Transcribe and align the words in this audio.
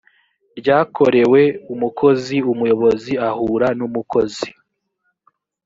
ryakorewe 0.59 1.41
umukozi 1.73 2.37
umuyobozi 2.51 3.13
ahura 3.29 3.67
n 3.77 3.79
umukozi 3.87 4.47